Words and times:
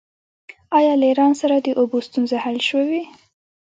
آیا 0.77 0.93
له 0.99 1.05
ایران 1.09 1.31
سره 1.41 1.55
د 1.59 1.67
اوبو 1.79 1.97
ستونزه 2.07 2.37
حل 2.45 2.57
شوې؟ 2.69 3.01